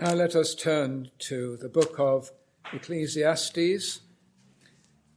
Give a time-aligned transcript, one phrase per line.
[0.00, 2.30] Now let us turn to the book of
[2.72, 4.00] Ecclesiastes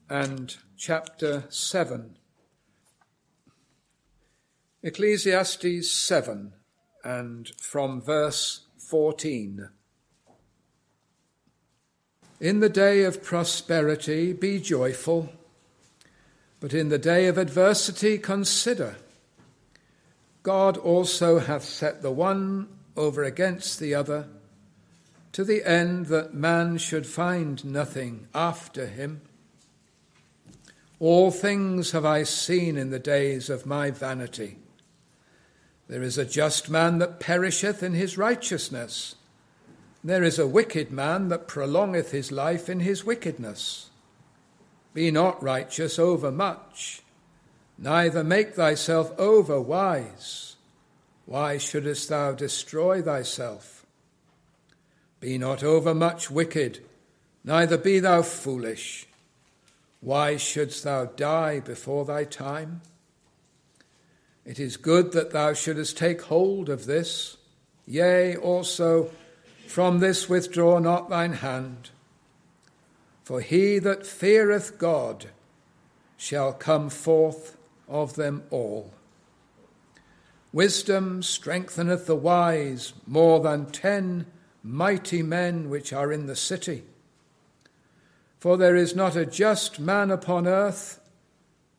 [0.09, 2.17] and chapter 7.
[4.81, 6.51] Ecclesiastes 7
[7.01, 9.69] and from verse 14.
[12.41, 15.29] In the day of prosperity be joyful,
[16.59, 18.97] but in the day of adversity consider.
[20.41, 24.27] God also hath set the one over against the other
[25.33, 29.21] to the end that man should find nothing after him.
[30.99, 34.57] All things have I seen in the days of my vanity.
[35.87, 39.15] There is a just man that perisheth in his righteousness.
[40.03, 43.89] There is a wicked man that prolongeth his life in his wickedness.
[44.93, 47.01] Be not righteous overmuch,
[47.77, 50.57] neither make thyself over wise.
[51.25, 53.72] Why shouldest thou destroy thyself?
[55.23, 56.83] Be not overmuch wicked,
[57.45, 59.07] neither be thou foolish.
[60.01, 62.81] Why shouldst thou die before thy time?
[64.45, 67.37] It is good that thou shouldest take hold of this.
[67.87, 69.11] Yea, also,
[69.65, 71.91] from this withdraw not thine hand.
[73.23, 75.27] For he that feareth God
[76.17, 77.55] shall come forth
[77.87, 78.91] of them all.
[80.51, 84.25] Wisdom strengtheneth the wise more than ten
[84.63, 86.83] mighty men which are in the city.
[88.39, 90.99] For there is not a just man upon earth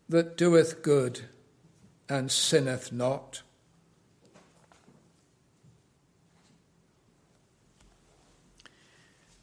[0.09, 1.23] that doeth good
[2.09, 3.43] and sinneth not.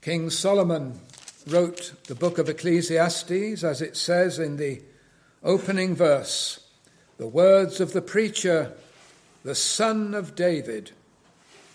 [0.01, 0.99] King Solomon
[1.47, 4.81] wrote the book of Ecclesiastes, as it says in the
[5.43, 6.59] opening verse,
[7.17, 8.73] the words of the preacher,
[9.43, 10.91] the son of David,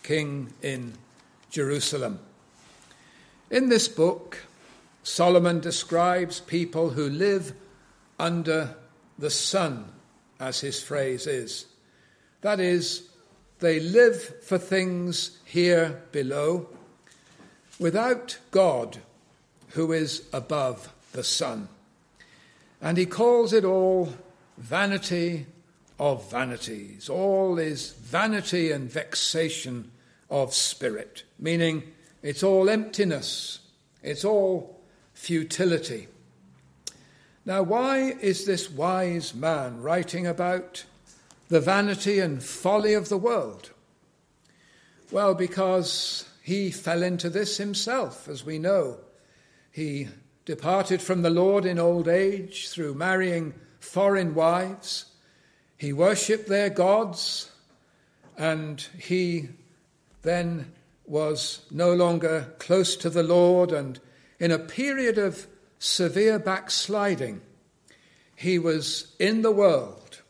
[0.02, 0.94] king in
[1.56, 2.18] Jerusalem.
[3.50, 4.44] In this book,
[5.02, 7.54] Solomon describes people who live
[8.18, 8.76] under
[9.18, 9.86] the sun,
[10.38, 11.64] as his phrase is.
[12.42, 13.08] That is,
[13.60, 16.68] they live for things here below
[17.78, 18.98] without God,
[19.68, 21.68] who is above the sun.
[22.82, 24.12] And he calls it all
[24.58, 25.46] vanity
[25.98, 27.08] of vanities.
[27.08, 29.90] All is vanity and vexation
[30.30, 31.82] of spirit, meaning
[32.22, 33.60] it's all emptiness,
[34.02, 34.80] it's all
[35.14, 36.08] futility.
[37.44, 40.84] Now, why is this wise man writing about
[41.48, 43.70] the vanity and folly of the world?
[45.12, 48.98] Well, because he fell into this himself, as we know.
[49.70, 50.08] He
[50.44, 55.06] departed from the Lord in old age through marrying foreign wives.
[55.76, 57.50] He worshipped their gods
[58.38, 59.48] and he
[60.26, 60.72] then
[61.06, 64.00] was no longer close to the Lord, and
[64.38, 65.46] in a period of
[65.78, 67.40] severe backsliding,
[68.34, 70.20] he was in the world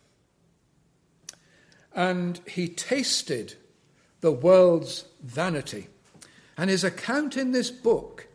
[1.97, 3.55] and he tasted
[4.21, 5.89] the world's vanity.
[6.57, 8.29] And his account in this book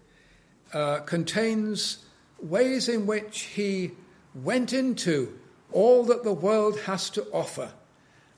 [0.73, 2.03] uh, contains
[2.41, 3.91] ways in which he
[4.33, 5.39] went into
[5.72, 7.72] all that the world has to offer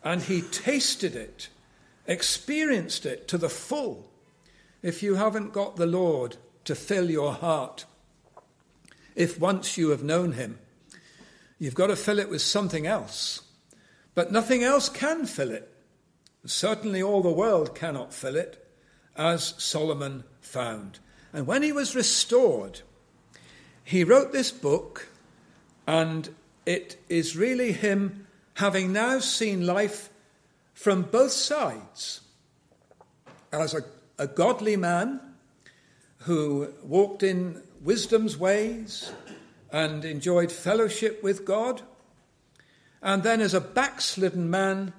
[0.03, 1.47] and he tasted it
[2.07, 4.09] experienced it to the full
[4.81, 7.85] if you haven't got the Lord to fill your heart.
[9.15, 10.59] If once you have known Him,
[11.57, 13.41] you've got to fill it with something else.
[14.15, 15.69] But nothing else can fill it.
[16.45, 18.67] Certainly, all the world cannot fill it,
[19.15, 20.99] as Solomon found.
[21.31, 22.81] And when he was restored,
[23.83, 25.07] he wrote this book,
[25.87, 26.29] and
[26.65, 30.09] it is really him having now seen life
[30.73, 32.21] from both sides.
[33.51, 33.83] As a,
[34.17, 35.19] a godly man
[36.19, 39.11] who walked in wisdom's ways
[39.71, 41.81] and enjoyed fellowship with God,
[43.01, 44.93] and then as a backslidden man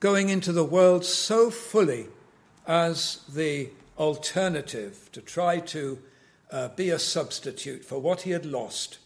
[0.00, 2.06] going into the world so fully
[2.66, 5.98] as the alternative to try to
[6.50, 8.98] uh, be a substitute for what he had lost.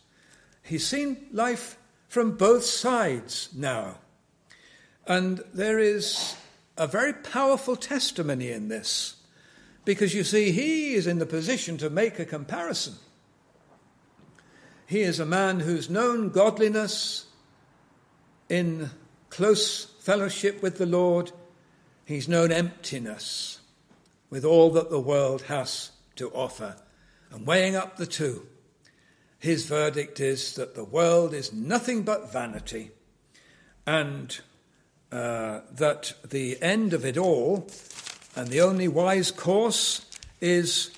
[0.63, 1.77] He's seen life
[2.09, 3.97] from both sides now.
[5.07, 6.37] And there is
[6.77, 9.17] a very powerful testimony in this
[9.85, 12.95] because you see, he is in the position to make a comparison.
[14.87, 17.27] He is a man who's known godliness
[18.49, 18.91] in
[19.31, 21.33] close fellowship with the Lord.
[22.05, 23.61] He's known emptiness
[24.31, 26.77] with all that the world has to offer.
[27.31, 28.47] And weighing up the two,
[29.39, 32.93] his verdict is that the world is nothing but vanity
[33.87, 34.41] and
[35.13, 37.69] uh, that the end of it all
[38.35, 40.07] And the only wise course
[40.41, 40.91] is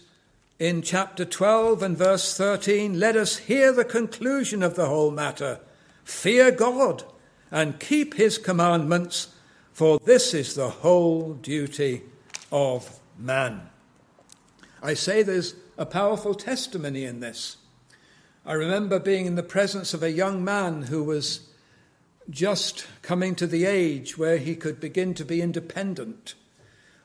[0.59, 5.59] in chapter 12 and verse 13 let us hear the conclusion of the whole matter.
[6.05, 7.03] Fear God
[7.51, 9.35] and keep his commandments,
[9.73, 12.03] for this is the whole duty
[12.53, 13.69] of man.
[14.83, 17.57] I say there's a powerful testimony in this.
[18.47, 21.49] I remember being in the presence of a young man who was
[22.31, 26.35] just coming to the age where he could begin to be independent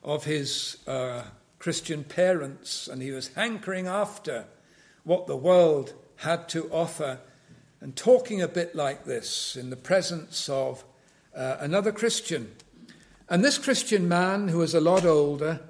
[0.03, 1.23] of his uh,
[1.59, 4.45] Christian parents, and he was hankering after
[5.03, 7.19] what the world had to offer,
[7.81, 10.83] and talking a bit like this in the presence of
[11.35, 12.51] uh, another Christian.
[13.29, 15.61] And this Christian man, who was a lot older,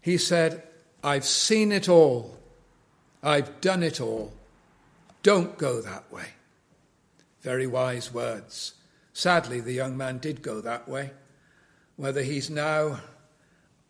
[0.00, 0.62] he said,
[1.02, 2.38] I've seen it all.
[3.22, 4.32] I've done it all.
[5.22, 6.26] Don't go that way.
[7.42, 8.74] Very wise words.
[9.12, 11.10] Sadly, the young man did go that way.
[11.96, 13.00] Whether he's now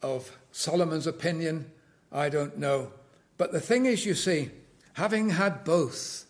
[0.02, 1.70] of Solomon's opinion,
[2.10, 2.92] I don't know.
[3.36, 4.50] But the thing is, you see,
[4.94, 6.24] having had both,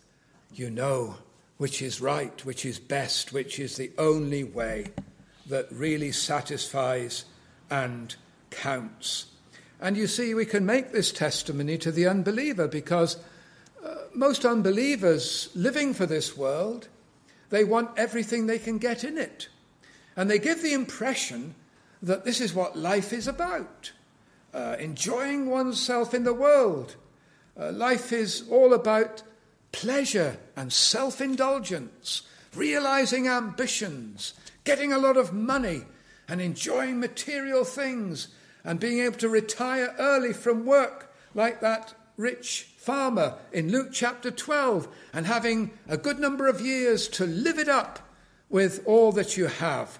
[0.53, 1.17] you know
[1.57, 4.87] which is right, which is best, which is the only way
[5.47, 7.25] that really satisfies
[7.69, 8.15] and
[8.49, 9.27] counts.
[9.79, 13.17] And you see, we can make this testimony to the unbeliever because
[13.83, 16.87] uh, most unbelievers living for this world
[17.53, 19.47] they want everything they can get in it.
[20.15, 21.53] And they give the impression
[22.01, 23.91] that this is what life is about
[24.55, 26.95] uh, enjoying oneself in the world.
[27.55, 29.21] Uh, life is all about
[29.71, 32.23] pleasure and self indulgence,
[32.55, 34.33] realizing ambitions,
[34.63, 35.83] getting a lot of money,
[36.27, 38.29] and enjoying material things,
[38.63, 44.29] and being able to retire early from work like that rich farmer in Luke chapter
[44.29, 47.99] 12 and having a good number of years to live it up
[48.49, 49.99] with all that you have.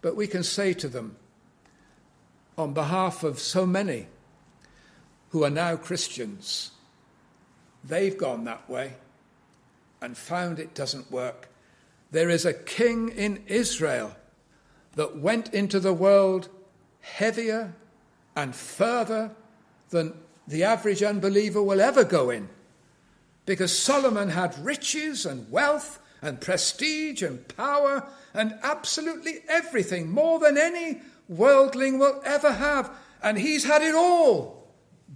[0.00, 1.16] But we can say to them,
[2.56, 4.06] on behalf of so many
[5.30, 6.70] who are now Christians,
[7.82, 8.92] they've gone that way
[10.00, 11.48] and found it doesn't work.
[12.12, 14.14] There is a king in Israel
[14.94, 16.50] that went into the world
[17.00, 17.74] heavier
[18.36, 19.32] and further
[19.90, 20.14] than
[20.48, 22.48] the average unbeliever will ever go in.
[23.46, 30.58] Because Solomon had riches and wealth and prestige and power and absolutely everything, more than
[30.58, 32.90] any worldling will ever have.
[33.22, 34.66] And he's had it all.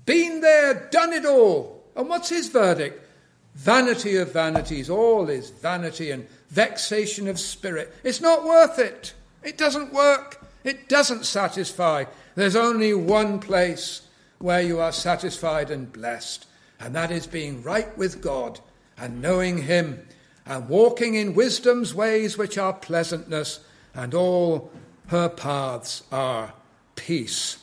[0.05, 1.84] Been there, done it all.
[1.96, 3.06] And what's his verdict?
[3.55, 4.88] Vanity of vanities.
[4.88, 7.94] All is vanity and vexation of spirit.
[8.02, 9.14] It's not worth it.
[9.43, 10.44] It doesn't work.
[10.64, 12.05] It doesn't satisfy.
[12.34, 14.02] There's only one place
[14.43, 16.47] where you are satisfied and blessed,
[16.81, 18.61] and that is being right with God
[18.99, 20.06] and knowing Him
[20.44, 23.61] and walking in wisdom's ways which are pleasantness,
[23.94, 24.71] and all
[25.06, 26.53] her paths are
[26.97, 27.59] peace.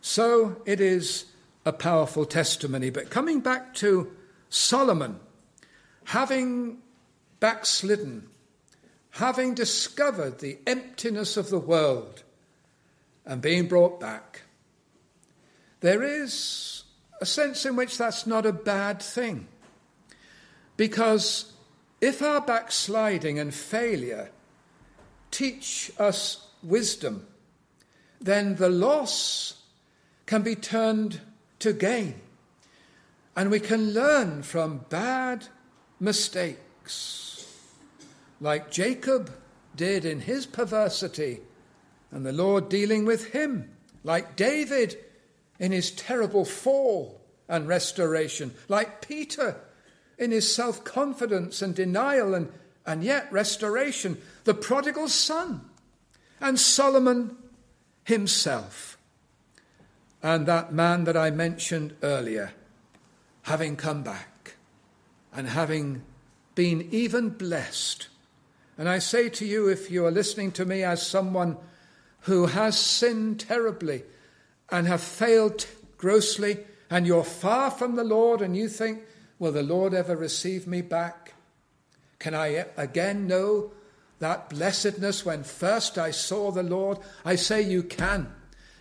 [0.00, 1.26] So it is
[1.66, 2.90] a powerful testimony.
[2.90, 4.10] But coming back to
[4.48, 5.20] Solomon,
[6.04, 6.78] having
[7.38, 8.28] backslidden,
[9.10, 12.22] having discovered the emptiness of the world,
[13.26, 14.42] and being brought back,
[15.80, 16.84] there is
[17.20, 19.48] a sense in which that's not a bad thing.
[20.76, 21.52] Because
[22.00, 24.30] if our backsliding and failure
[25.30, 27.26] teach us wisdom,
[28.20, 29.62] then the loss
[30.26, 31.20] can be turned
[31.58, 32.14] to gain.
[33.36, 35.46] And we can learn from bad
[35.98, 37.46] mistakes,
[38.40, 39.30] like Jacob
[39.76, 41.40] did in his perversity,
[42.10, 43.70] and the Lord dealing with him,
[44.02, 44.98] like David
[45.60, 49.60] in his terrible fall and restoration, like Peter
[50.18, 52.50] in his self confidence and denial and,
[52.86, 55.60] and yet restoration, the prodigal son,
[56.40, 57.36] and Solomon
[58.04, 58.98] himself,
[60.22, 62.52] and that man that I mentioned earlier,
[63.42, 64.54] having come back
[65.32, 66.02] and having
[66.54, 68.08] been even blessed.
[68.76, 71.58] And I say to you, if you are listening to me as someone
[72.20, 74.02] who has sinned terribly,
[74.70, 75.66] and have failed
[75.98, 76.58] grossly,
[76.88, 79.02] and you're far from the Lord, and you think,
[79.38, 81.32] Will the Lord ever receive me back?
[82.18, 83.72] Can I again know
[84.18, 86.98] that blessedness when first I saw the Lord?
[87.24, 88.30] I say you can,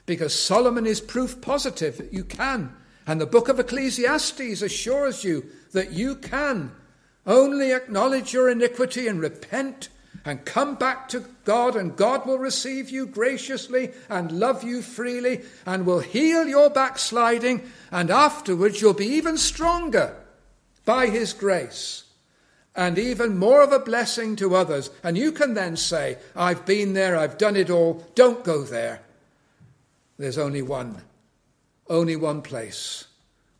[0.06, 2.76] because Solomon is proof positive that you can.
[3.08, 6.74] And the book of Ecclesiastes assures you that you can.
[7.26, 9.88] Only acknowledge your iniquity and repent
[10.30, 15.42] and come back to God, and God will receive you graciously and love you freely
[15.66, 20.16] and will heal your backsliding, and afterwards you'll be even stronger
[20.86, 22.04] by His grace
[22.76, 24.92] and even more of a blessing to others.
[25.04, 29.02] And you can then say, I've been there, I've done it all, don't go there.
[30.20, 31.02] there's only one,
[31.90, 33.08] only one place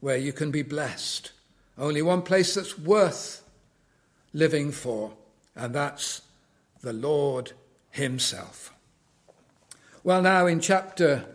[0.02, 1.32] where you can be blessed,
[1.80, 3.42] only one place that's worth
[4.34, 5.14] living for,
[5.56, 6.22] and that's
[6.82, 7.54] the Lord
[7.92, 8.74] Himself.
[10.04, 11.26] Well, now in chapter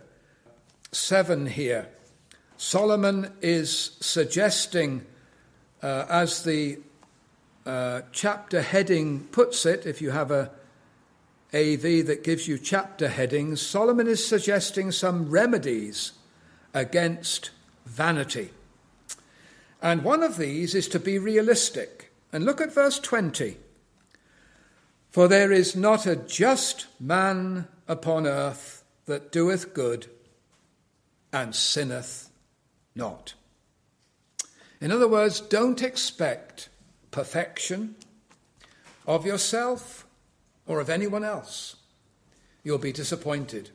[0.91, 1.87] 7 here,
[2.57, 5.05] Solomon is suggesting,
[5.83, 6.79] uh, as the
[7.65, 10.51] uh, chapter heading puts it, if you have a
[11.53, 16.13] AV that gives you chapter headings, Solomon is suggesting some remedies
[16.73, 17.51] against
[17.85, 18.49] vanity.
[19.81, 22.11] And one of these is to be realistic.
[22.33, 23.57] And look at verse 20.
[25.15, 30.07] For there is not a just man upon earth that doeth good
[31.31, 32.29] and sinneth
[32.95, 33.33] not.
[34.81, 36.67] In other words, don't expect
[37.11, 37.95] perfection
[39.07, 40.05] of yourself
[40.67, 41.77] or of anyone else.
[42.65, 43.69] You'll be disappointed.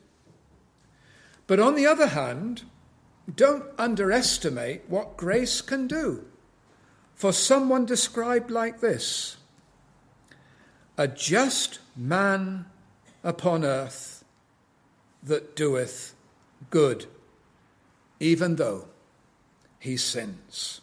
[1.47, 2.65] But on the other hand,
[3.35, 6.23] don't underestimate what grace can do.
[7.15, 9.37] For someone described like this
[11.01, 12.63] a just man
[13.23, 14.23] upon earth
[15.23, 16.13] that doeth
[16.69, 17.07] good,
[18.19, 18.87] even though
[19.79, 20.79] he sins.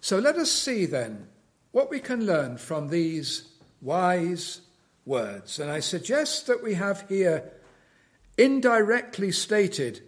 [0.00, 1.26] So let us see then
[1.72, 3.48] what we can learn from these
[3.82, 4.60] wise
[5.04, 5.58] words.
[5.58, 7.50] And I suggest that we have here,
[8.38, 10.00] indirectly stated,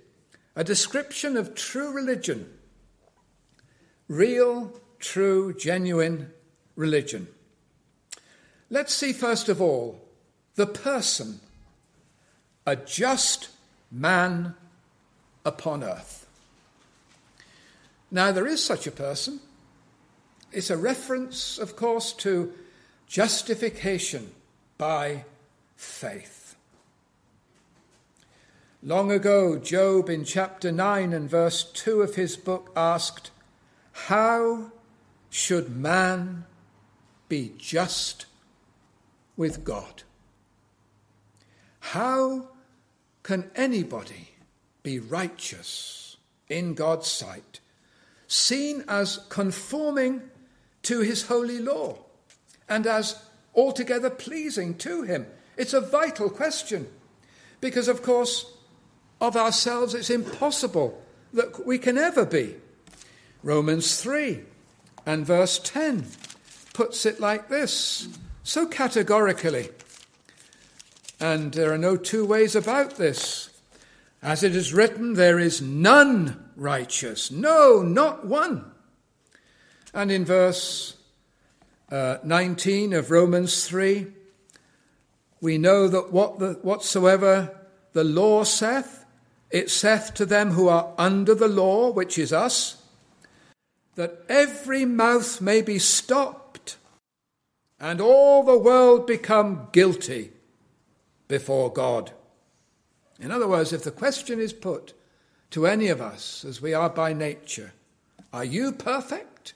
[0.55, 2.49] a description of true religion,
[4.07, 6.31] real, true, genuine
[6.77, 7.27] religion.
[8.69, 10.01] Let's see, first of all,
[10.57, 11.41] the person,
[12.67, 13.51] a just
[13.91, 14.55] man
[15.45, 16.27] upon earth.
[18.11, 19.41] Now, there is such a person.
[20.53, 22.53] It's a reference, of course, to
[23.07, 24.33] justification
[24.79, 25.25] by
[25.77, 26.57] faith.
[28.83, 33.31] Long ago, Job in chapter 9 and verse 2 of his book asked,
[33.93, 34.71] How
[35.31, 36.45] should man
[37.29, 38.27] be just
[39.37, 40.03] with God.
[41.81, 42.49] How
[43.23, 44.31] can anybody
[44.83, 46.17] be righteous
[46.49, 47.61] in God's sight,
[48.27, 50.23] seen as conforming
[50.83, 51.99] to his holy law
[52.69, 53.23] and as
[53.55, 55.27] altogether pleasing to him?
[55.57, 56.89] It's a vital question
[57.61, 58.53] because, of course,
[59.21, 61.03] of ourselves it's impossible
[61.33, 62.57] that we can ever be.
[63.43, 64.41] Romans 3
[65.05, 66.07] and verse 10
[66.75, 68.09] puts it like this
[68.47, 69.69] so categorically.
[71.19, 73.51] And there are no two ways about this.
[74.23, 77.31] As it is written, there is none righteous.
[77.33, 78.71] No, not one.
[79.93, 80.97] And in verse
[81.91, 84.07] uh, 19 of Romans 3,
[85.41, 87.53] we know that what the, whatsoever
[87.95, 89.05] the law saith,
[89.51, 92.81] it saith to them who are under the law, which is us,
[93.97, 96.46] that every mouth may be stopped
[97.81, 100.33] and all the world become guilty
[101.29, 102.13] before God.
[103.21, 104.93] In other words, if the question is put
[105.51, 107.73] to any of us, as we are by nature,
[108.33, 109.55] are you perfect?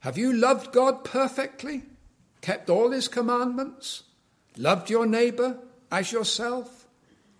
[0.00, 1.82] Have you loved God perfectly?
[2.40, 4.04] Kept all his commandments?
[4.56, 5.58] Loved your neighbor
[5.90, 6.86] as yourself,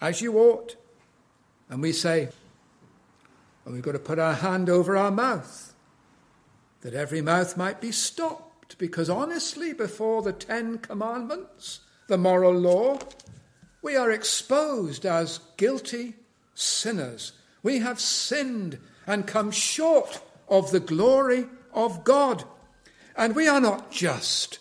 [0.00, 0.76] as you ought?
[1.69, 2.29] And we say,
[3.64, 5.75] and we've got to put our hand over our mouth,
[6.83, 12.99] that every mouth might be stopped because honestly, before the Ten Commandments, the moral law,
[13.83, 16.15] we are exposed as guilty
[16.55, 17.33] sinners.
[17.62, 22.45] We have sinned and come short of the glory of God.
[23.17, 24.59] And we are not just.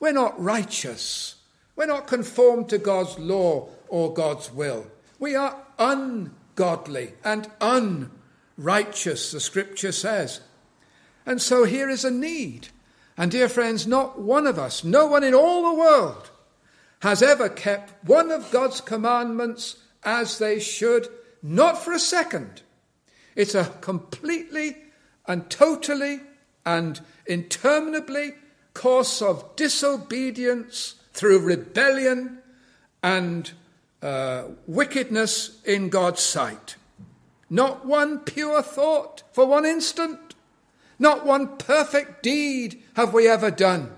[0.00, 1.36] We're not righteous.
[1.76, 4.86] We're not conformed to God's law or God's will.
[5.18, 10.40] We are ungodly and unrighteous, the scripture says.
[11.24, 12.68] And so here is a need
[13.16, 16.30] and dear friends, not one of us, no one in all the world,
[17.00, 21.08] has ever kept one of God's commandments as they should,
[21.42, 22.62] not for a second.
[23.34, 24.76] It's a completely
[25.26, 26.20] and totally
[26.64, 28.34] and interminably
[28.74, 32.38] course of disobedience through rebellion
[33.02, 33.52] and
[34.02, 36.76] uh, wickedness in God's sight.
[37.50, 40.18] Not one pure thought for one instant.
[41.02, 43.92] Not one perfect deed have we ever done.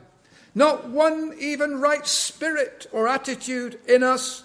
[0.55, 4.43] Not one even right spirit or attitude in us.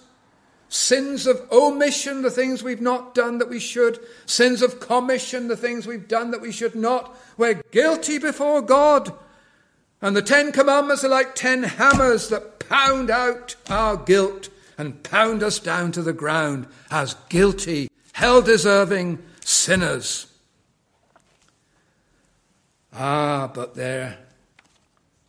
[0.68, 3.98] Sins of omission, the things we've not done that we should.
[4.26, 7.18] Sins of commission, the things we've done that we should not.
[7.38, 9.14] We're guilty before God.
[10.02, 15.44] And the Ten Commandments are like ten hammers that pound out our guilt and pound
[15.44, 20.29] us down to the ground as guilty hell deserving sinners.
[23.02, 24.18] Ah, but there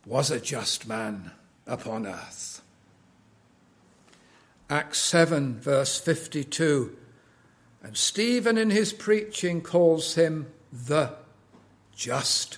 [0.05, 1.31] was a just man
[1.65, 2.61] upon earth.
[4.69, 6.97] Acts 7, verse 52.
[7.81, 11.13] And Stephen, in his preaching, calls him the
[11.95, 12.57] just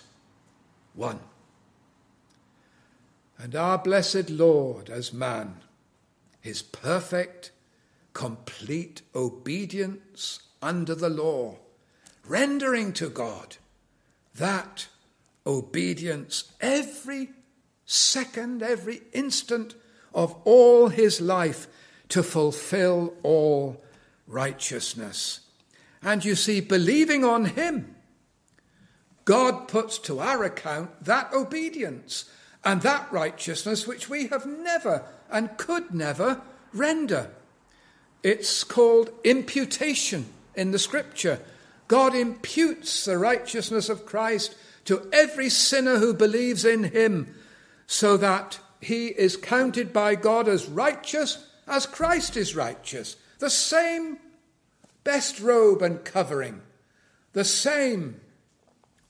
[0.96, 1.20] one.
[3.38, 5.58] And our blessed Lord, as man,
[6.42, 7.52] his perfect,
[8.14, 11.60] complete obedience under the law,
[12.26, 13.58] rendering to God
[14.34, 14.88] that
[15.46, 17.30] obedience every
[17.86, 19.76] second, every instant
[20.14, 21.68] of all his life
[22.10, 23.84] to fulfill all
[24.28, 25.42] righteousness.
[26.02, 27.96] And you see, believing on him,
[29.26, 32.30] God puts to our account that obedience
[32.64, 36.42] and that righteousness which we have never and could never
[36.74, 37.30] render.
[38.22, 41.40] It's called imputation in the scripture.
[41.88, 47.36] God imputes the righteousness of Christ to every sinner who believes in him,
[47.88, 53.16] so that he is counted by God as righteous as Christ is righteous.
[53.40, 54.18] The same
[55.04, 56.62] best robe and covering,
[57.34, 58.20] the same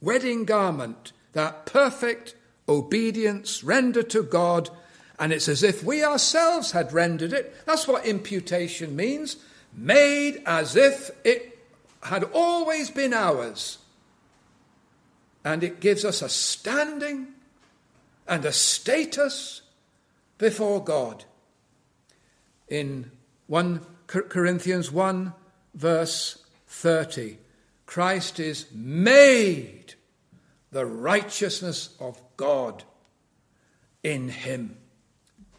[0.02, 2.36] wedding garment, that perfect
[2.70, 4.70] obedience rendered to God,
[5.20, 7.56] and it's as if we ourselves had rendered it.
[7.66, 9.38] That's what imputation means
[9.76, 11.60] made as if it
[12.04, 13.80] had always been ours
[15.44, 17.28] and it gives us a standing
[18.28, 19.62] and a status
[20.38, 21.26] before God.
[22.68, 23.12] In
[23.48, 25.34] 1 Corinthians 1,
[25.76, 27.38] verse 30,
[27.86, 29.96] Christ is made
[30.72, 32.84] the righteousness of God
[34.02, 34.78] in him,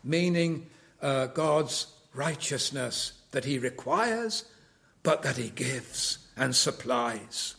[0.02, 0.66] meaning
[1.00, 4.44] uh, God's righteousness that he requires,
[5.02, 7.54] but that he gives and supplies.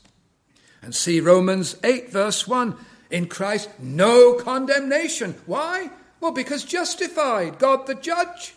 [0.86, 2.78] And see Romans 8, verse 1
[3.10, 5.34] in Christ, no condemnation.
[5.48, 5.90] Why?
[6.20, 8.54] Well, because justified, God the judge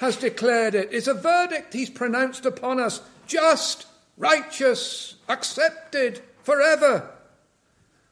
[0.00, 0.88] has declared it.
[0.90, 3.86] It's a verdict he's pronounced upon us just,
[4.16, 7.08] righteous, accepted forever.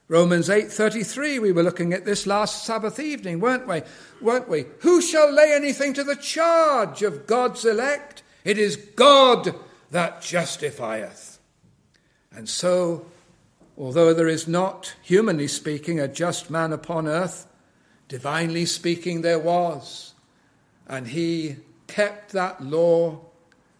[0.06, 3.82] Romans 8:33 we were looking at this last Sabbath evening weren't we
[4.20, 9.52] weren't we who shall lay anything to the charge of God's elect it is God
[9.90, 11.40] that justifieth
[12.30, 13.06] and so
[13.78, 17.46] Although there is not, humanly speaking, a just man upon earth,
[18.08, 20.14] divinely speaking, there was.
[20.88, 23.20] And he kept that law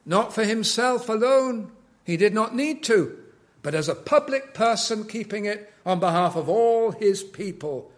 [0.06, 1.72] not for himself alone,
[2.04, 3.18] he did not need to,
[3.62, 7.90] but as a public person keeping it on behalf of all his people,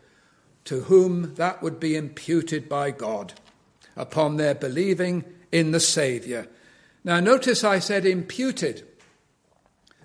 [0.65, 3.35] to whom that would be imputed by God
[3.95, 6.47] upon their believing in the Saviour.
[7.05, 8.87] Now, notice I said imputed,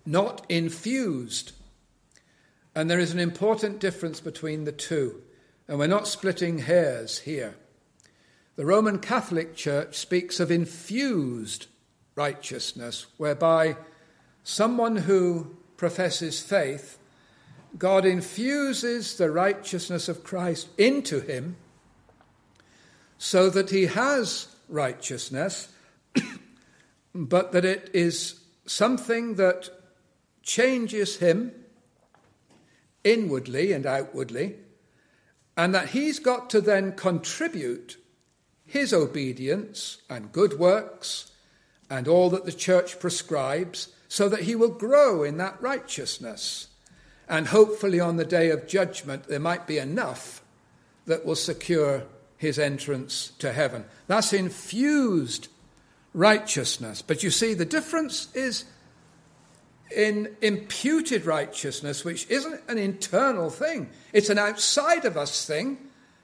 [0.06, 1.54] not infused.
[2.76, 5.22] And there is an important difference between the two,
[5.68, 7.56] and we're not splitting hairs here.
[8.56, 11.68] The Roman Catholic Church speaks of infused
[12.16, 13.78] righteousness, whereby
[14.44, 16.98] someone who professes faith,
[17.78, 21.56] God infuses the righteousness of Christ into him
[23.18, 25.70] so that he has righteousness,
[27.16, 29.70] but that it is something that
[30.44, 31.52] changes him
[33.04, 34.56] inwardly and outwardly,
[35.56, 37.98] and that he's got to then contribute
[38.66, 41.32] his obedience and good works
[41.90, 46.68] and all that the church prescribes so that he will grow in that righteousness.
[47.30, 50.44] And hopefully, on the day of judgment, there might be enough
[51.06, 52.04] that will secure
[52.38, 53.86] his entrance to heaven.
[54.08, 55.48] That's infused
[56.14, 57.02] righteousness.
[57.02, 58.66] But you see, the difference is
[59.94, 65.78] in imputed righteousness, which isn't an internal thing, it's an outside of us thing,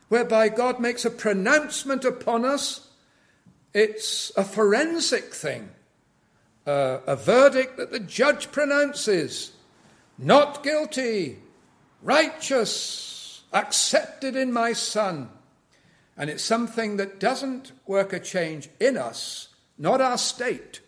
[0.09, 2.87] whereby God makes a pronouncement upon us.
[3.73, 5.69] It's a forensic thing,
[6.65, 9.51] uh, a verdict that the judge pronounces
[10.17, 11.37] not guilty,
[12.01, 15.29] righteous, accepted in my Son.
[16.17, 20.81] And it's something that doesn't work a change in us, not our state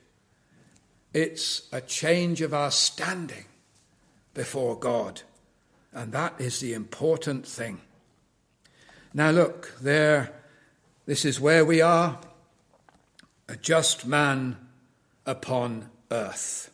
[1.13, 3.45] it's a change of our standing
[4.34, 5.21] before God.
[5.93, 7.82] And that is the important thing.
[9.13, 10.32] Now, look, there,
[11.06, 12.19] this is where we are
[13.50, 14.56] a just man
[15.26, 16.71] upon earth.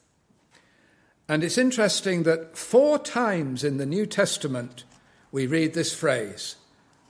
[1.27, 4.83] And it's interesting that four times in the New Testament
[5.31, 6.55] we read this phrase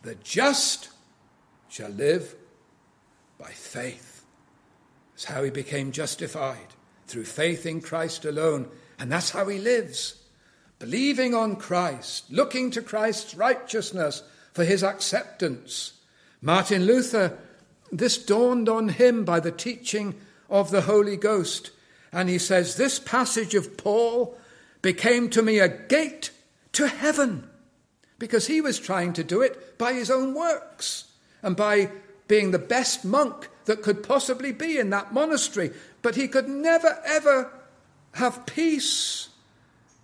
[0.04, 0.90] the just
[1.68, 2.36] shall live
[3.38, 4.24] by faith.
[5.14, 6.77] That's how he became justified
[7.08, 8.70] through faith in Christ alone.
[9.00, 10.16] And that's how he lives.
[10.80, 15.94] Believing on Christ, looking to Christ's righteousness for his acceptance.
[16.42, 17.38] Martin Luther,
[17.92, 20.16] this dawned on him by the teaching
[20.50, 21.72] of the Holy Ghost.
[22.12, 24.38] And he says, This passage of Paul
[24.82, 26.32] became to me a gate
[26.74, 27.50] to heaven
[28.20, 31.90] because he was trying to do it by his own works and by
[32.28, 35.72] being the best monk that could possibly be in that monastery.
[36.08, 37.52] But he could never, ever
[38.14, 39.28] have peace.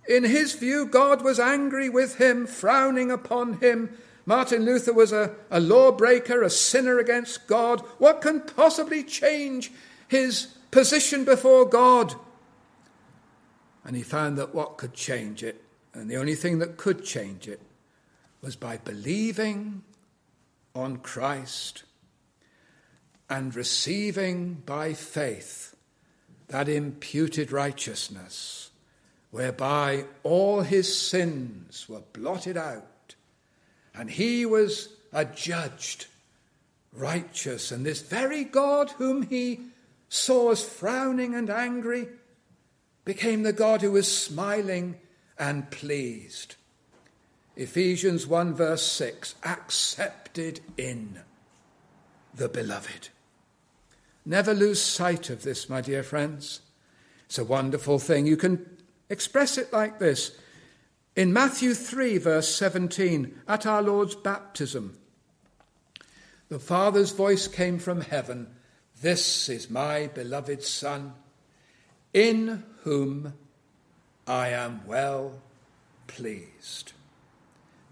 [0.05, 3.97] In his view, God was angry with him, frowning upon him.
[4.25, 7.79] Martin Luther was a, a lawbreaker, a sinner against God.
[7.99, 9.71] What can possibly change
[10.09, 12.15] his position before God?
[13.85, 15.63] And he found that what could change it,
[15.93, 17.61] and the only thing that could change it,
[18.41, 19.83] was by believing
[20.75, 21.83] on Christ
[23.29, 25.72] and receiving by faith
[26.53, 28.69] that imputed righteousness
[29.31, 33.15] whereby all his sins were blotted out
[33.95, 36.05] and he was adjudged
[36.91, 37.71] righteous.
[37.71, 39.61] And this very God whom he
[40.09, 42.07] saw as frowning and angry
[43.03, 44.99] became the God who was smiling
[45.39, 46.53] and pleased.
[47.55, 51.19] Ephesians 1, verse 6 accepted in
[52.31, 53.09] the beloved.
[54.25, 56.61] Never lose sight of this, my dear friends.
[57.25, 58.25] It's a wonderful thing.
[58.25, 58.65] You can
[59.09, 60.37] express it like this.
[61.15, 64.97] In Matthew 3, verse 17, at our Lord's baptism,
[66.49, 68.47] the Father's voice came from heaven
[69.01, 71.13] This is my beloved Son,
[72.13, 73.33] in whom
[74.25, 75.41] I am well
[76.07, 76.93] pleased.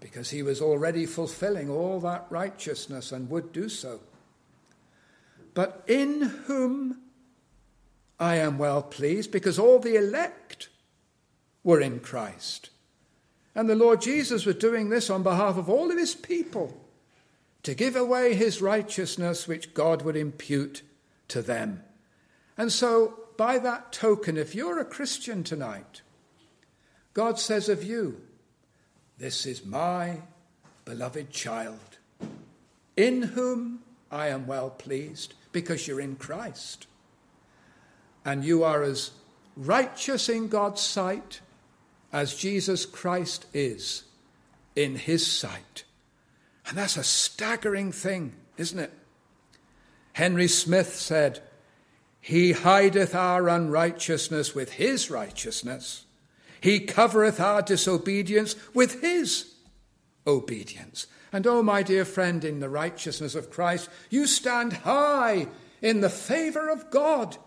[0.00, 4.00] Because he was already fulfilling all that righteousness and would do so
[5.54, 6.98] but in whom
[8.18, 10.68] I am well pleased, because all the elect
[11.64, 12.70] were in Christ.
[13.54, 16.80] And the Lord Jesus was doing this on behalf of all of his people
[17.62, 20.82] to give away his righteousness which God would impute
[21.28, 21.82] to them.
[22.56, 26.02] And so, by that token, if you're a Christian tonight,
[27.14, 28.20] God says of you,
[29.18, 30.22] This is my
[30.84, 31.98] beloved child,
[32.96, 36.86] in whom I am well pleased because you're in Christ.
[38.24, 39.10] And you are as
[39.56, 41.40] righteous in God's sight
[42.12, 44.04] as Jesus Christ is
[44.76, 45.84] in his sight.
[46.66, 48.92] And that's a staggering thing, isn't it?
[50.14, 51.40] Henry Smith said,
[52.20, 56.04] He hideth our unrighteousness with his righteousness.
[56.60, 59.54] He covereth our disobedience with his
[60.26, 61.06] obedience.
[61.32, 65.46] And oh, my dear friend, in the righteousness of Christ, you stand high
[65.80, 67.38] in the favor of God.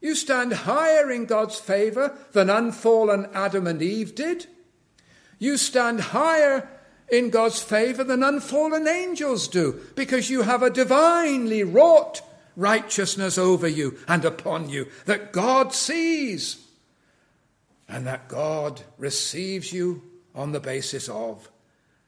[0.00, 4.46] You stand higher in God's favor than unfallen Adam and Eve did.
[5.38, 6.68] You stand higher
[7.10, 12.22] in God's favor than unfallen angels do because you have a divinely wrought
[12.56, 16.66] righteousness over you and upon you that God sees
[17.88, 20.02] and that God receives you
[20.34, 21.50] on the basis of.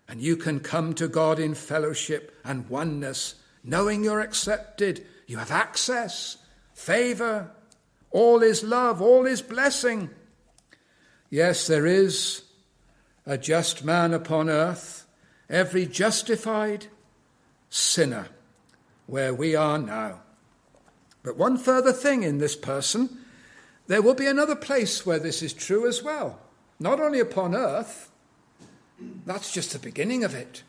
[0.08, 5.04] And you can come to God in fellowship and oneness, knowing you're accepted.
[5.26, 6.36] You have access,
[6.74, 7.50] favor,
[8.10, 10.10] all is love, all is blessing.
[11.28, 12.42] Yes, there is
[13.26, 15.06] a just man upon earth,
[15.50, 16.86] every justified
[17.68, 18.28] sinner,
[19.06, 20.20] where we are now.
[21.24, 23.18] But one further thing in this person,
[23.88, 26.38] there will be another place where this is true as well.
[26.78, 28.10] Not only upon earth,
[28.98, 30.62] that's just the beginning of it.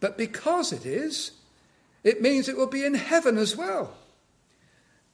[0.00, 1.32] But because it is,
[2.04, 3.94] it means it will be in heaven as well.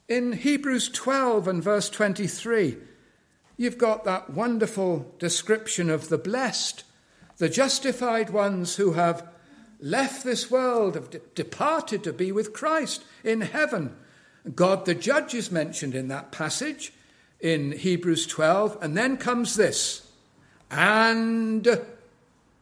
[0.09, 2.77] In Hebrews 12 and verse 23,
[3.57, 6.85] you've got that wonderful description of the blessed,
[7.39, 9.27] the justified ones who have
[9.81, 13.97] left this world, have de- departed to be with Christ in heaven.
[14.55, 16.93] God the judge is mentioned in that passage
[17.41, 20.05] in Hebrews 12, and then comes this
[20.71, 21.67] and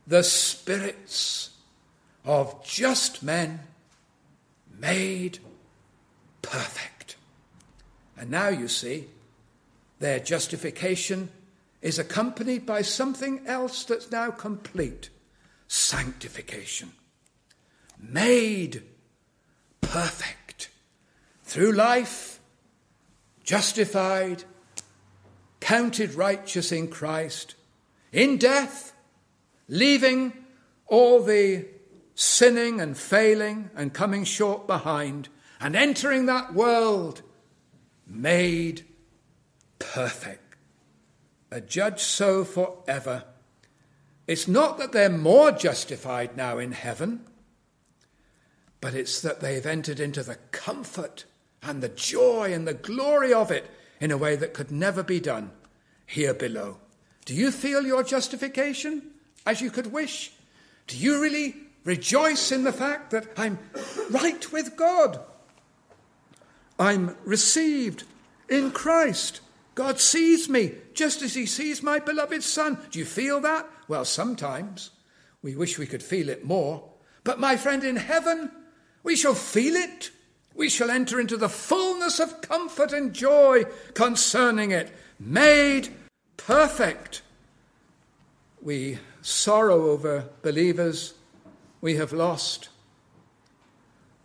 [0.07, 1.51] the spirits
[2.25, 3.61] of just men
[4.79, 5.39] made
[6.43, 7.17] perfect.
[8.17, 9.07] And now you see,
[9.99, 11.31] their justification
[11.81, 15.11] is accompanied by something else that's now complete
[15.69, 16.93] sanctification.
[17.99, 18.83] Made
[19.81, 20.71] perfect
[21.45, 22.41] through life,
[23.45, 24.45] justified,
[25.61, 27.55] counted righteous in Christ,
[28.13, 28.92] in death,
[29.73, 30.35] leaving
[30.87, 31.65] all the
[32.15, 37.23] sinning and failing and coming short behind, and entering that world
[38.07, 38.85] made
[39.79, 40.57] perfect,
[41.51, 43.25] a judge so forever.
[44.27, 47.25] It's not that they're more justified now in heaven,
[48.83, 51.25] but it's that they've entered into the comfort
[51.63, 55.19] and the joy and the glory of it in a way that could never be
[55.19, 55.51] done
[56.05, 56.77] here below.
[57.25, 59.12] Do you feel your justification
[59.47, 60.33] as you could wish?
[60.87, 63.59] Do you really rejoice in the fact that I'm
[64.11, 65.21] right with God?
[66.79, 68.05] I'm received
[68.49, 69.41] in Christ.
[69.75, 72.79] God sees me just as he sees my beloved Son.
[72.91, 73.69] Do you feel that?
[73.89, 74.91] Well, sometimes.
[75.43, 76.85] We wish we could feel it more.
[77.25, 78.51] But my friend, in heaven,
[79.03, 80.11] we shall feel it.
[80.55, 85.89] We shall enter into the fullness of comfort and joy concerning it, made
[86.37, 87.23] perfect.
[88.61, 91.15] We sorrow over believers
[91.81, 92.69] we have lost,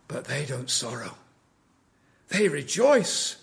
[0.06, 1.16] but they don't sorrow.
[2.28, 3.36] They rejoice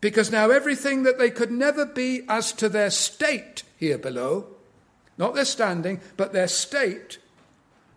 [0.00, 4.46] because now everything that they could never be as to their state here below,
[5.16, 7.18] not their standing, but their state,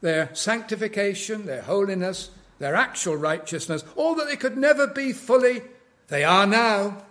[0.02, 2.30] their sanctification, their holiness,
[2.60, 5.62] their actual righteousness, all that they could never be fully,
[6.08, 7.04] they are now.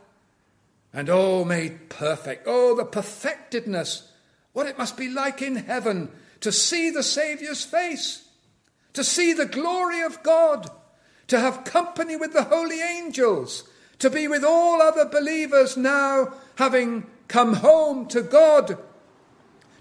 [0.94, 2.44] And all made perfect.
[2.46, 4.11] Oh, the perfectedness.
[4.52, 6.10] What it must be like in heaven
[6.40, 8.28] to see the Saviour's face,
[8.92, 10.68] to see the glory of God,
[11.28, 13.64] to have company with the holy angels
[14.02, 18.76] to be with all other believers now, having come home to God,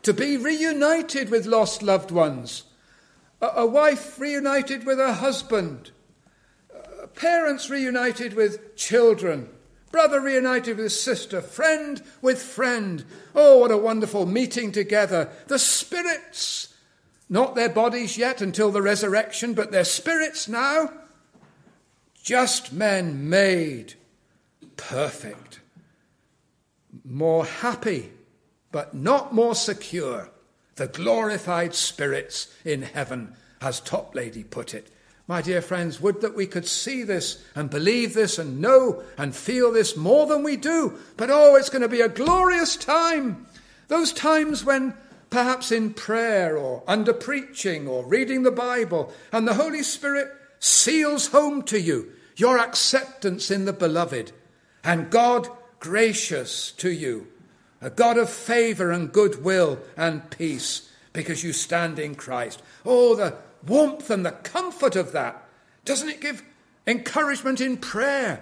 [0.04, 2.66] to be reunited with lost loved ones,
[3.42, 5.90] a, a wife reunited with her husband,
[6.72, 9.50] uh, parents reunited with children,
[9.92, 13.04] brother reunited with sister, friend with friend.
[13.36, 15.30] Oh, what a wonderful meeting together.
[15.48, 16.74] The spirits,
[17.30, 20.92] not their bodies yet until the resurrection, but their spirits now.
[22.24, 23.96] Just men made
[24.78, 25.60] perfect,
[27.04, 28.12] more happy,
[28.72, 30.30] but not more secure.
[30.76, 34.90] The glorified spirits in heaven, as Toplady put it.
[35.28, 39.36] My dear friends, would that we could see this and believe this and know and
[39.36, 40.98] feel this more than we do.
[41.16, 43.46] But oh, it's going to be a glorious time.
[43.88, 44.96] Those times when
[45.30, 50.30] perhaps in prayer or under preaching or reading the Bible, and the Holy Spirit
[50.60, 54.32] seals home to you your acceptance in the beloved
[54.84, 55.48] and God
[55.80, 57.28] gracious to you,
[57.82, 62.62] a God of favor and goodwill and peace, because you stand in Christ.
[62.86, 65.44] Oh, the warmth and the comfort of that.
[65.86, 66.44] Doesn't it give
[66.86, 68.40] encouragement in prayer?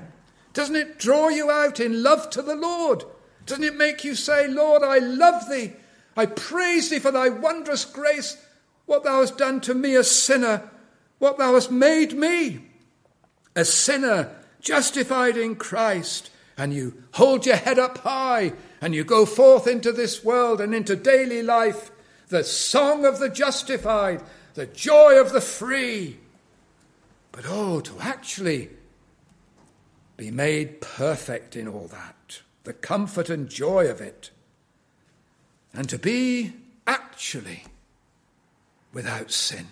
[0.53, 3.03] Doesn't it draw you out in love to the Lord?
[3.45, 5.73] Doesn't it make you say, Lord, I love thee.
[6.15, 8.37] I praise thee for thy wondrous grace,
[8.85, 10.69] what thou hast done to me, a sinner,
[11.19, 12.65] what thou hast made me,
[13.55, 19.25] a sinner justified in Christ, and you hold your head up high and you go
[19.25, 21.91] forth into this world and into daily life,
[22.27, 24.21] the song of the justified,
[24.53, 26.17] the joy of the free.
[27.31, 28.69] But oh, to actually
[30.17, 34.31] be made perfect in all that, the comfort and joy of it,
[35.73, 36.53] and to be
[36.85, 37.63] actually
[38.91, 39.67] without sin.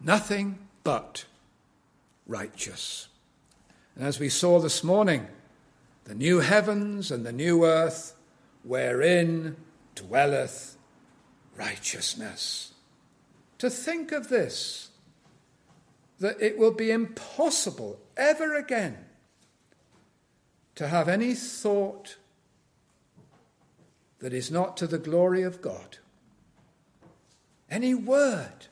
[0.00, 1.24] Nothing but
[2.26, 3.08] righteous.
[3.96, 5.28] And as we saw this morning,
[6.04, 8.14] the new heavens and the new earth
[8.64, 9.56] wherein
[9.94, 10.76] dwelleth
[11.56, 12.69] righteousness.
[13.60, 14.90] To think of this,
[16.18, 18.98] that it will be impossible ever again
[20.74, 22.16] to have any thought
[24.18, 25.98] that is not to the glory of God,
[27.70, 28.66] any word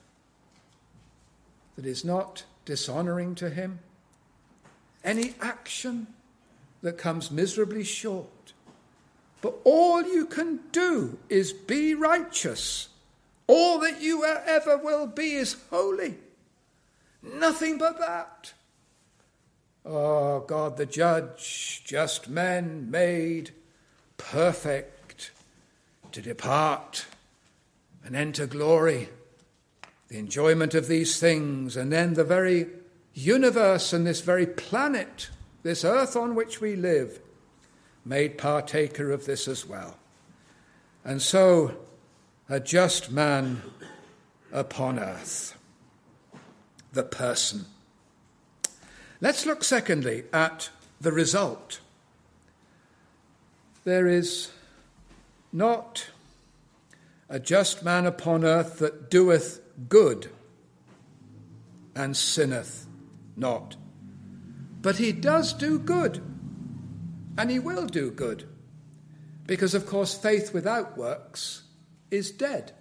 [1.77, 3.79] that is not dishonoring to Him
[5.05, 6.07] any action
[6.83, 8.53] that comes miserably short.
[9.41, 12.89] But all you can do is be righteous.
[13.49, 16.15] All that you ever will be is holy.
[17.23, 18.53] Nothing but that.
[19.85, 23.53] Oh, God the judge, just men made
[24.19, 25.31] perfect
[26.13, 27.07] to depart
[28.05, 29.09] and enter glory,
[30.09, 32.67] the enjoyment of these things, and then the very
[33.15, 35.31] universe and this very planet,
[35.63, 37.21] this earth on which we live,
[38.05, 39.97] made partaker of this as well.
[41.05, 41.77] And so,
[42.49, 43.63] a just man
[44.53, 45.59] upon earth,
[46.93, 47.67] the person.
[49.21, 51.81] Let's look secondly at the result.
[53.85, 54.51] There is
[55.53, 56.09] not
[57.29, 60.31] a just man upon earth that doeth good
[61.95, 62.87] and sinneth
[63.37, 63.77] not.
[64.81, 66.23] But he does do good.
[67.39, 68.49] and he will do good.
[69.47, 71.63] Because, of course, faith without works
[72.11, 72.73] is dead.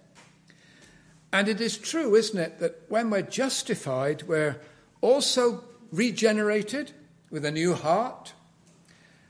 [1.32, 4.60] And it is true, isn't it, that when we're justified, we're
[5.00, 6.92] also regenerated
[7.30, 8.32] with a new heart,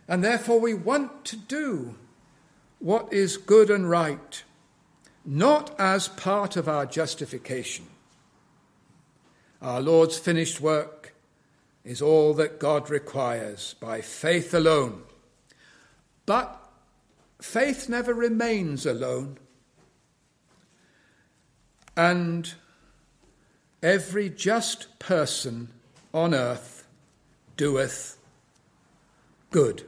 [0.06, 1.96] and therefore we want to do
[2.78, 4.44] what is good and right,
[5.24, 7.86] not as part of our justification.
[9.60, 11.14] Our Lord's finished work
[11.84, 15.02] is all that God requires by faith alone.
[16.26, 16.56] But
[17.40, 19.38] faith never remains alone.
[21.98, 22.54] And
[23.82, 25.68] every just person
[26.14, 26.86] on earth
[27.58, 28.16] doeth
[29.50, 29.84] good.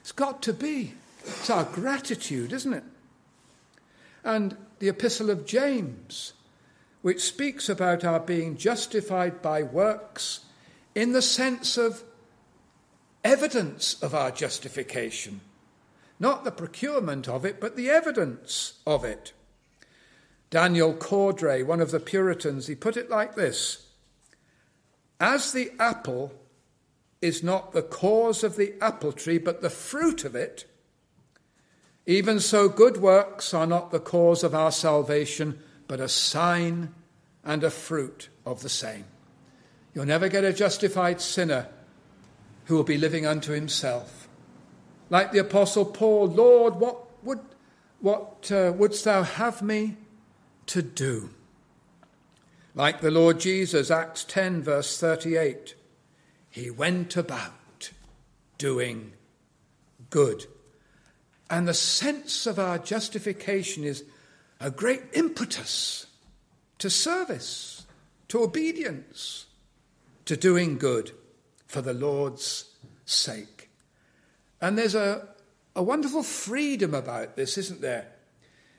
[0.00, 0.92] It's got to be.
[1.24, 2.84] It's our gratitude, isn't it?
[4.22, 6.34] And the Epistle of James,
[7.00, 10.40] which speaks about our being justified by works
[10.94, 12.02] in the sense of
[13.24, 15.40] evidence of our justification
[16.22, 19.32] not the procurement of it, but the evidence of it.
[20.52, 23.86] Daniel Cawdrey, one of the Puritans, he put it like this
[25.18, 26.30] As the apple
[27.22, 30.66] is not the cause of the apple tree, but the fruit of it,
[32.04, 36.94] even so good works are not the cause of our salvation, but a sign
[37.42, 39.06] and a fruit of the same.
[39.94, 41.68] You'll never get a justified sinner
[42.66, 44.28] who will be living unto himself.
[45.08, 47.40] Like the Apostle Paul, Lord, what, would,
[48.00, 49.96] what uh, wouldst thou have me
[50.66, 51.30] to do?
[52.74, 55.74] Like the Lord Jesus, Acts 10, verse 38,
[56.48, 57.90] he went about
[58.56, 59.12] doing
[60.10, 60.46] good.
[61.50, 64.04] And the sense of our justification is
[64.58, 66.06] a great impetus
[66.78, 67.84] to service,
[68.28, 69.46] to obedience,
[70.24, 71.12] to doing good
[71.66, 72.70] for the Lord's
[73.04, 73.68] sake.
[74.60, 75.28] And there's a,
[75.76, 78.08] a wonderful freedom about this, isn't there?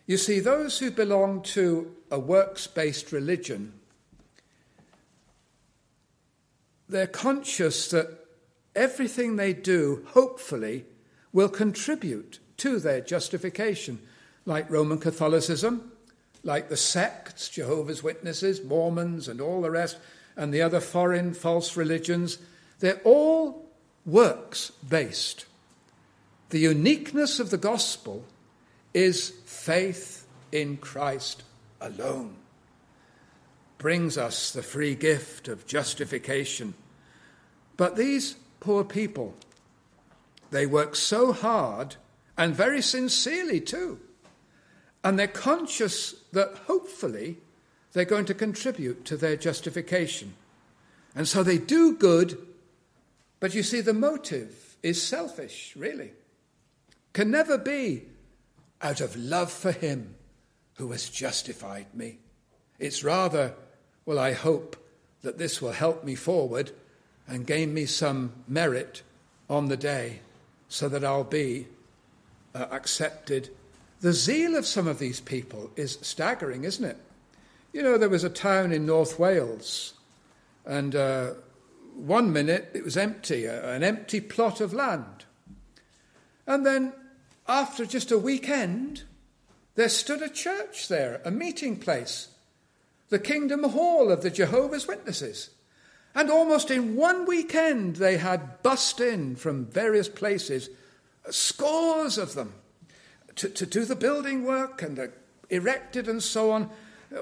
[0.06, 3.74] You see, those who belong to a works based religion,
[6.90, 8.10] they're conscious that
[8.76, 10.86] everything they do, hopefully,
[11.32, 14.00] will contribute to their justification,
[14.46, 15.92] like Roman Catholicism,
[16.44, 19.98] like the sects, Jehovah's Witnesses, Mormons, and all the rest,
[20.36, 22.40] and the other foreign false religions.
[22.80, 23.70] They're all
[24.06, 25.46] works based.
[26.50, 28.26] The uniqueness of the gospel
[28.94, 31.44] is faith in Christ
[31.82, 32.36] alone.
[33.78, 36.74] Brings us the free gift of justification.
[37.76, 39.34] But these poor people,
[40.52, 41.96] they work so hard
[42.38, 44.00] and very sincerely too.
[45.04, 47.38] And they're conscious that hopefully
[47.92, 50.34] they're going to contribute to their justification.
[51.16, 52.38] And so they do good,
[53.40, 56.14] but you see, the motive is selfish, really
[57.14, 58.04] can never be
[58.84, 60.16] out of love for him
[60.76, 62.18] who has justified me.
[62.80, 63.54] It's rather,
[64.06, 64.76] well, I hope
[65.22, 66.72] that this will help me forward
[67.28, 69.02] and gain me some merit
[69.50, 70.20] on the day
[70.68, 71.68] so that I'll be
[72.54, 73.50] uh, accepted.
[74.02, 76.98] The zeal of some of these people is staggering, isn't it?
[77.72, 79.94] You know, there was a town in North Wales,
[80.66, 81.32] and uh,
[81.96, 85.26] one minute it was empty, an empty plot of land.
[86.46, 86.94] And then
[87.48, 89.04] after just a weekend,
[89.76, 92.30] there stood a church there, a meeting place,
[93.10, 95.50] the Kingdom Hall of the Jehovah's Witnesses.
[96.16, 100.70] And almost in one weekend, they had bust in from various places,
[101.30, 102.54] scores of them,
[103.36, 105.12] to, to do the building work and
[105.50, 106.70] erected and so on.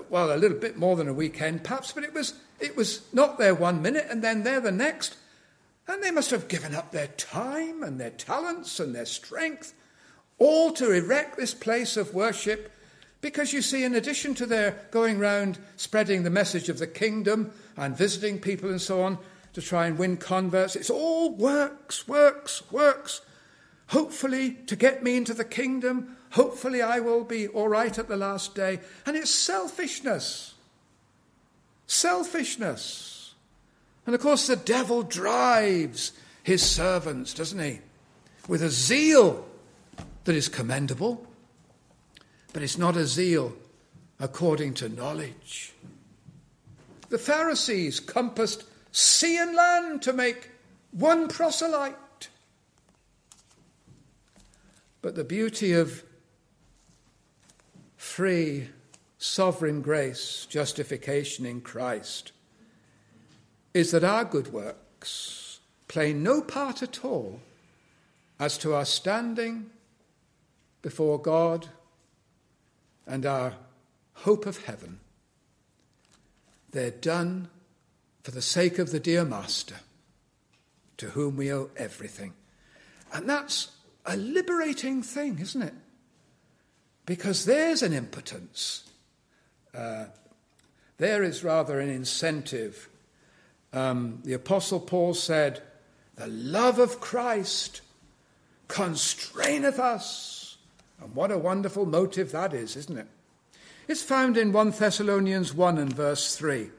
[0.09, 3.37] Well, a little bit more than a weekend, perhaps, but it was, it was not
[3.37, 5.15] there one minute and then there the next.
[5.87, 9.73] And they must have given up their time and their talents and their strength
[10.41, 12.71] all to erect this place of worship.
[13.21, 17.51] Because you see, in addition to their going round spreading the message of the kingdom
[17.77, 19.19] and visiting people and so on
[19.53, 23.21] to try and win converts, it's all works, works, works.
[23.89, 28.17] Hopefully, to get me into the kingdom, hopefully, I will be all right at the
[28.17, 28.79] last day.
[29.05, 30.55] And it's selfishness.
[31.85, 33.35] Selfishness.
[34.07, 37.81] And of course, the devil drives his servants, doesn't he?
[38.47, 39.45] With a zeal
[40.23, 41.27] that is commendable,
[42.53, 43.53] but it's not a zeal
[44.19, 45.73] according to knowledge.
[47.09, 50.51] The Pharisees compassed sea and land to make
[50.91, 52.29] one proselyte.
[55.01, 56.03] But the beauty of
[57.97, 58.69] free,
[59.17, 62.31] sovereign grace, justification in Christ,
[63.73, 67.39] is that our good works play no part at all
[68.39, 69.69] as to our standing
[70.81, 71.67] before God
[73.05, 73.53] and our
[74.13, 74.99] hope of heaven,
[76.71, 77.49] they're done
[78.23, 79.75] for the sake of the dear Master,
[80.97, 82.33] to whom we owe everything.
[83.13, 83.71] And that's
[84.05, 85.73] a liberating thing, isn't it?
[87.05, 88.89] Because there's an impotence.
[89.75, 90.05] Uh,
[90.97, 92.87] there is rather an incentive.
[93.73, 95.61] Um, the Apostle Paul said,
[96.15, 97.81] The love of Christ
[98.67, 100.40] constraineth us.
[101.01, 103.07] And what a wonderful motive that is, isn't it?
[103.87, 106.69] It's found in 1 Thessalonians 1 and verse 3.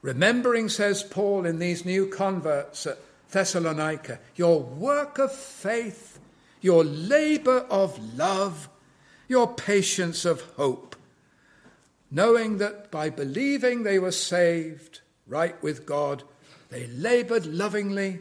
[0.00, 2.98] Remembering, says Paul, in these new converts at
[3.30, 6.18] Thessalonica, your work of faith,
[6.60, 8.68] your labor of love,
[9.28, 10.96] your patience of hope,
[12.10, 16.24] knowing that by believing they were saved, right with God,
[16.70, 18.20] they labored lovingly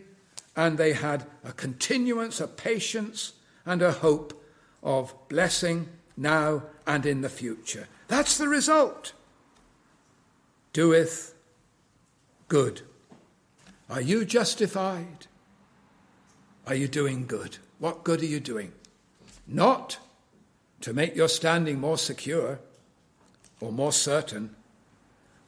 [0.55, 3.33] and they had a continuance, a patience,
[3.65, 4.40] and a hope
[4.83, 7.87] of blessing now and in the future.
[8.07, 9.13] That's the result.
[10.73, 11.33] Doeth
[12.47, 12.81] good.
[13.89, 15.27] Are you justified?
[16.67, 17.57] Are you doing good?
[17.79, 18.71] What good are you doing?
[19.47, 19.97] Not
[20.81, 22.59] to make your standing more secure
[23.59, 24.55] or more certain,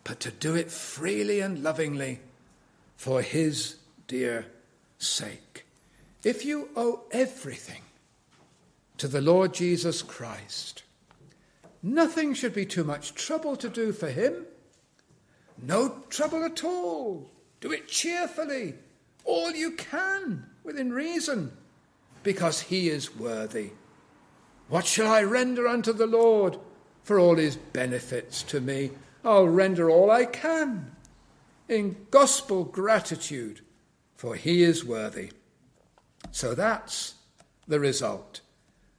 [0.04, 2.20] but to do it freely and lovingly
[2.98, 3.78] for His
[4.08, 4.48] dear
[4.98, 5.66] sake.
[6.24, 7.82] If you owe everything
[9.04, 10.84] to the Lord Jesus Christ,
[11.82, 14.46] nothing should be too much trouble to do for Him.
[15.62, 17.30] No trouble at all.
[17.60, 18.76] Do it cheerfully,
[19.26, 21.52] all you can, within reason,
[22.24, 23.72] because he is worthy.
[24.70, 26.58] What shall I render unto the Lord
[27.04, 28.92] for all his benefits to me?
[29.26, 30.96] I'll render all I can
[31.68, 33.60] in gospel gratitude,
[34.16, 35.32] for he is worthy.
[36.32, 37.16] So that's
[37.68, 38.40] the result.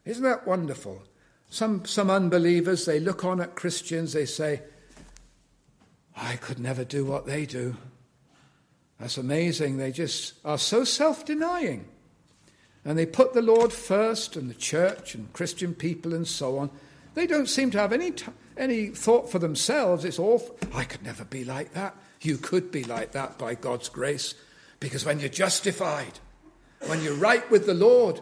[0.05, 1.03] Isn't that wonderful?
[1.51, 4.63] Some, some unbelievers, they look on at Christians, they say,
[6.17, 7.77] I could never do what they do.
[9.01, 9.77] That's amazing.
[9.77, 11.87] They just are so self denying.
[12.85, 16.71] And they put the Lord first and the church and Christian people and so on.
[17.15, 18.27] They don't seem to have any, t-
[18.57, 20.05] any thought for themselves.
[20.05, 21.97] It's all, I could never be like that.
[22.21, 24.35] You could be like that by God's grace.
[24.81, 26.19] Because when you're justified,
[26.87, 28.21] when you're right with the Lord,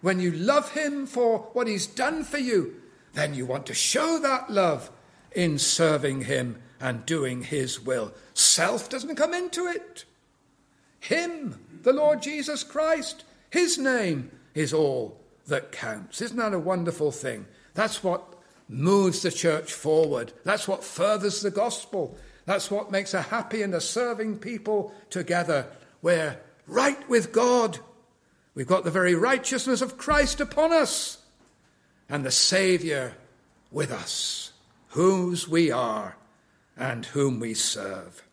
[0.00, 2.74] when you love Him for what He's done for you,
[3.14, 4.90] then you want to show that love
[5.32, 8.12] in serving Him and doing His will.
[8.34, 10.04] Self doesn't come into it.
[11.00, 16.20] Him, the Lord Jesus Christ, His name is all that counts.
[16.20, 17.46] Isn't that a wonderful thing?
[17.74, 18.34] That's what
[18.68, 20.32] moves the church forward.
[20.44, 22.16] That's what furthers the gospel.
[22.46, 25.66] That's what makes a happy and a serving people together.
[26.02, 27.78] We're right with God.
[28.56, 31.18] We've got the very righteousness of Christ upon us
[32.08, 33.12] and the Saviour
[33.70, 34.52] with us,
[34.88, 36.16] whose we are
[36.74, 38.24] and whom we serve.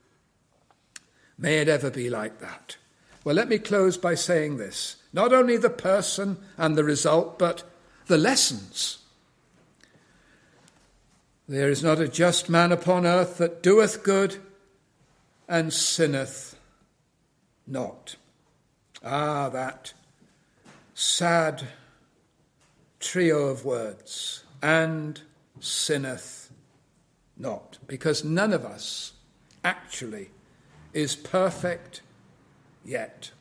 [1.37, 2.77] May it ever be like that.
[3.25, 7.63] Well, let me close by saying this not only the person and the result, but
[8.07, 8.99] the lessons.
[11.49, 14.37] There is not a just man upon earth that doeth good
[15.49, 16.55] and sinneth
[17.67, 18.15] not.
[19.03, 19.91] Ah, that
[20.93, 21.63] sad
[22.99, 25.21] trio of words, and
[25.59, 26.51] sinneth
[27.37, 29.13] not, because none of us
[29.63, 30.29] actually
[30.93, 32.01] is perfect
[32.85, 33.31] yet.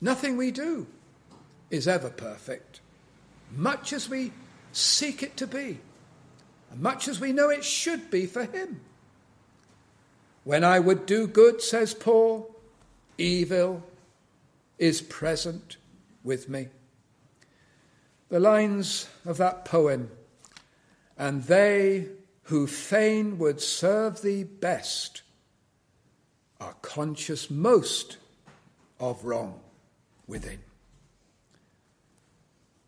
[0.00, 0.86] Nothing we do
[1.70, 2.80] is ever perfect,
[3.54, 4.32] much as we
[4.72, 5.78] seek it to be,
[6.70, 8.80] and much as we know it should be for Him.
[10.44, 12.50] When I would do good, says Paul,
[13.18, 13.82] evil
[14.78, 15.76] is present
[16.22, 16.68] with me.
[18.28, 20.10] The lines of that poem,
[21.18, 22.06] and they
[22.44, 25.22] who fain would serve thee best
[26.60, 28.18] are conscious most
[28.98, 29.60] of wrong
[30.26, 30.60] within.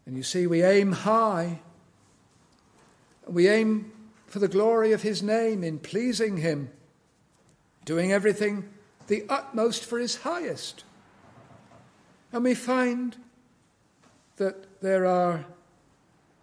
[0.07, 1.61] And you see, we aim high.
[3.27, 3.93] We aim
[4.27, 6.71] for the glory of his name in pleasing him,
[7.85, 8.69] doing everything
[9.07, 10.85] the utmost for his highest.
[12.33, 13.17] And we find
[14.37, 15.45] that there are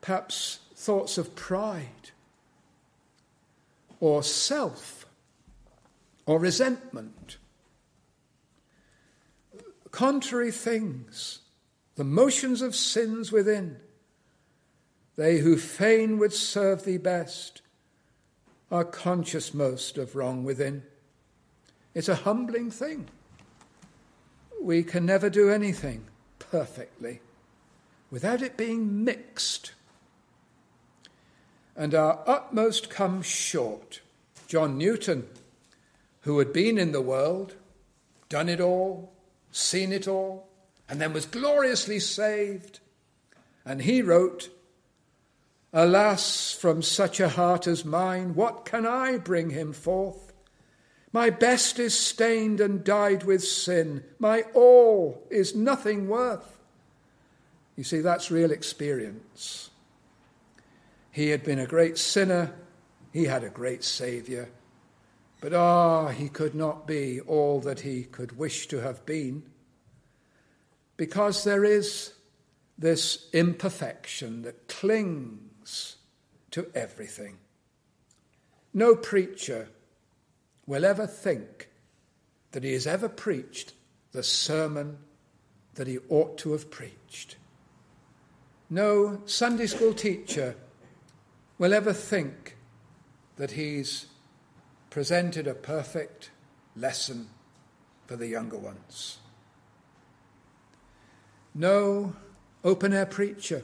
[0.02, 2.12] perhaps thoughts of pride
[4.00, 5.06] or self
[6.26, 7.38] or resentment.
[9.92, 11.40] Contrary things,
[11.96, 13.78] the motions of sins within,
[15.16, 17.62] they who fain would serve thee best
[18.72, 20.84] are conscious most of wrong within.
[21.96, 23.10] It's a humbling thing.
[24.62, 26.06] We can never do anything
[26.38, 27.22] perfectly.
[28.12, 29.74] without it being mixed.
[31.76, 34.02] And our utmost comes short.
[34.48, 35.28] John Newton,
[36.22, 37.56] who had been in the world,
[38.28, 39.14] done it all,
[39.52, 40.48] seen it all,
[40.90, 42.80] and then was gloriously saved.
[43.64, 44.50] And he wrote,
[45.72, 50.29] Alas, from such a heart as mine, what can I bring him forth?
[51.12, 54.04] My best is stained and dyed with sin.
[54.20, 56.58] My all is nothing worth.
[57.76, 59.72] You see, that's real experience.
[61.12, 62.54] He had been a great sinner,
[63.12, 64.50] he had a great Saviour.
[65.42, 69.44] But ah, he could not be all that he could wish to have been
[70.98, 72.14] because there is
[72.78, 75.96] this imperfection that clings
[76.52, 77.38] to everything.
[78.74, 79.70] No preacher
[80.70, 81.68] will ever think
[82.52, 83.74] that he has ever preached
[84.12, 85.00] the sermon
[85.74, 87.38] that he ought to have preached.
[88.70, 90.56] No Sunday school teacher
[91.58, 92.56] will ever think
[93.38, 94.06] that he's
[94.92, 96.30] presented a perfect
[96.76, 97.30] lesson
[98.06, 99.18] for the younger ones.
[101.56, 102.14] No
[102.64, 103.64] open air preacher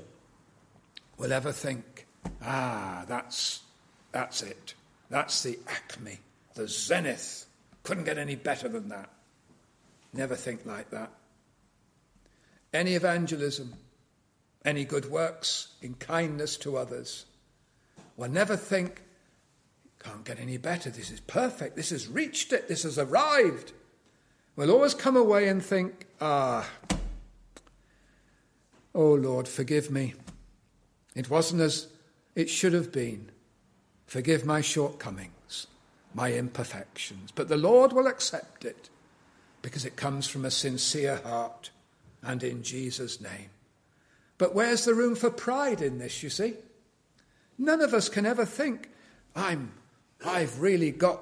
[1.20, 2.08] will ever think,
[2.42, 3.62] ah, that's,
[4.12, 4.74] that's it.
[5.12, 6.18] That's the acme,
[6.56, 7.46] the zenith.
[7.84, 9.10] Couldn't get any better than that.
[10.14, 11.12] Never think like that.
[12.74, 13.74] Any evangelism,
[14.66, 17.26] any good works in kindness to others,
[18.18, 19.04] will never think,
[20.00, 20.90] can't get any better.
[20.90, 21.76] This is perfect.
[21.76, 22.68] This has reached it.
[22.68, 23.74] This has arrived.
[24.56, 26.68] We'll always come away and think, ah,
[28.96, 30.14] Oh Lord, forgive me.
[31.16, 31.90] It wasn't as
[32.34, 33.30] it should have been.
[34.08, 35.35] Forgive my shortcomings,
[36.16, 37.32] my imperfections.
[37.36, 38.90] But the Lord will accept it
[39.62, 41.70] because it comes from a sincere heart
[42.24, 43.50] and in Jesus' name.
[44.38, 46.54] But where's the room for pride in this, you see?
[47.58, 48.90] None of us can ever think,
[49.36, 49.74] I'm,
[50.26, 51.22] I've really got,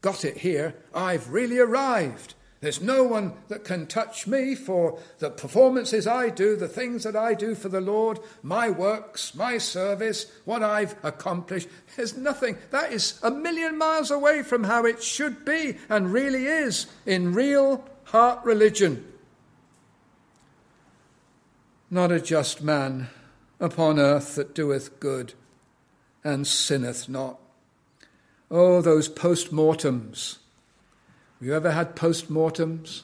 [0.00, 2.34] got it here, I've really arrived.
[2.62, 7.16] There's no one that can touch me for the performances I do, the things that
[7.16, 11.68] I do for the Lord, my works, my service, what I've accomplished.
[11.96, 12.56] There's nothing.
[12.70, 17.34] That is a million miles away from how it should be and really is in
[17.34, 19.12] real heart religion.
[21.90, 23.08] Not a just man
[23.58, 25.34] upon earth that doeth good
[26.22, 27.40] and sinneth not.
[28.52, 30.38] Oh, those post mortems
[31.42, 33.02] have you ever had post mortems?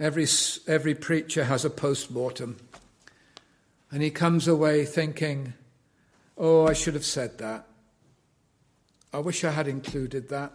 [0.00, 0.26] Every,
[0.66, 2.56] every preacher has a post mortem.
[3.90, 5.52] And he comes away thinking,
[6.38, 7.66] oh, I should have said that.
[9.12, 10.54] I wish I had included that.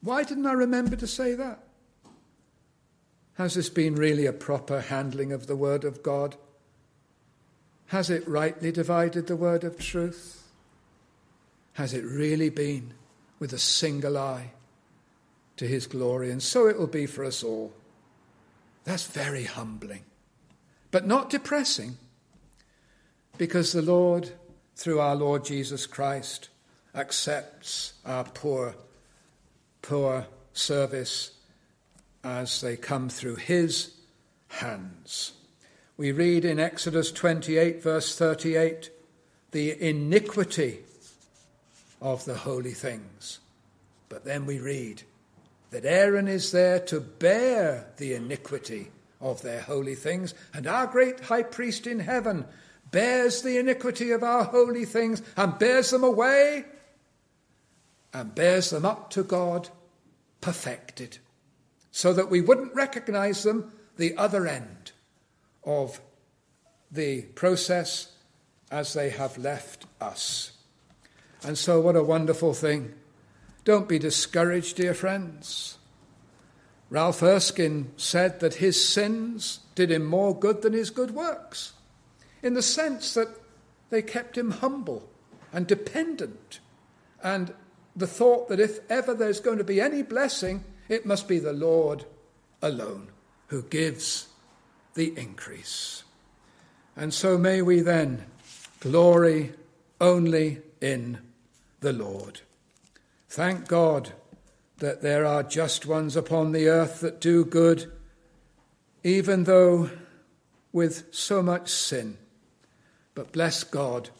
[0.00, 1.58] Why didn't I remember to say that?
[3.34, 6.36] Has this been really a proper handling of the Word of God?
[7.86, 10.46] Has it rightly divided the Word of truth?
[11.72, 12.94] Has it really been
[13.40, 14.52] with a single eye?
[15.62, 17.72] To his glory, and so it will be for us all.
[18.82, 20.02] That's very humbling,
[20.90, 21.98] but not depressing,
[23.38, 24.32] because the Lord,
[24.74, 26.48] through our Lord Jesus Christ,
[26.96, 28.74] accepts our poor,
[29.82, 31.30] poor service
[32.24, 33.94] as they come through his
[34.48, 35.34] hands.
[35.96, 38.90] We read in Exodus 28, verse 38,
[39.52, 40.80] the iniquity
[42.00, 43.38] of the holy things.
[44.08, 45.04] But then we read,
[45.72, 51.18] that Aaron is there to bear the iniquity of their holy things, and our great
[51.20, 52.44] high priest in heaven
[52.90, 56.66] bears the iniquity of our holy things and bears them away
[58.12, 59.70] and bears them up to God
[60.42, 61.18] perfected,
[61.90, 64.92] so that we wouldn't recognize them the other end
[65.64, 66.02] of
[66.90, 68.12] the process
[68.70, 70.52] as they have left us.
[71.42, 72.92] And so, what a wonderful thing
[73.64, 75.78] don't be discouraged, dear friends.
[76.90, 81.72] Ralph Erskine said that his sins did him more good than his good works,
[82.42, 83.28] in the sense that
[83.90, 85.08] they kept him humble
[85.52, 86.60] and dependent,
[87.22, 87.54] and
[87.94, 91.52] the thought that if ever there's going to be any blessing, it must be the
[91.52, 92.04] Lord
[92.60, 93.08] alone
[93.48, 94.28] who gives
[94.94, 96.04] the increase.
[96.96, 98.24] And so may we then
[98.80, 99.52] glory
[100.00, 101.18] only in
[101.80, 102.40] the Lord.
[103.32, 104.12] Thank God
[104.76, 107.90] that there are just ones upon the earth that do good,
[109.02, 109.88] even though
[110.70, 112.18] with so much sin.
[113.14, 114.10] But bless God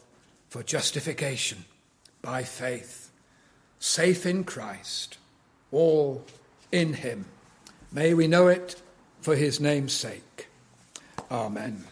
[0.49, 1.65] for justification
[2.23, 3.11] by faith,
[3.77, 5.19] safe in Christ,
[5.71, 6.25] all
[6.71, 7.25] in Him.
[7.91, 8.81] May we know it
[9.21, 10.47] for His name's sake.
[11.29, 11.85] Amen.